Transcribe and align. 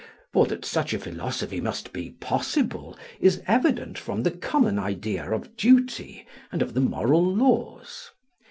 for 0.33 0.47
that 0.47 0.65
such 0.65 0.95
a 0.95 0.99
philosophy 0.99 1.61
must 1.61 1.93
be 1.93 2.09
possible 2.09 2.97
is 3.19 3.43
evident 3.45 3.99
from 3.99 4.23
the 4.23 4.31
common 4.31 4.79
idea 4.79 5.29
of 5.29 5.55
duty 5.55 6.25
and 6.51 6.63
of 6.63 6.73
the 6.73 6.81
moral 6.81 7.23
laws. 7.23 8.09